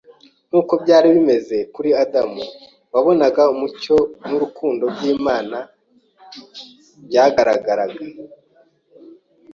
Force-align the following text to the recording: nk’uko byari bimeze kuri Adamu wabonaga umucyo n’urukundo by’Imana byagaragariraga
nk’uko 0.49 0.73
byari 0.83 1.07
bimeze 1.15 1.57
kuri 1.73 1.89
Adamu 2.03 2.43
wabonaga 2.93 3.41
umucyo 3.53 3.95
n’urukundo 4.27 4.83
by’Imana 4.95 5.57
byagaragariraga 7.07 8.01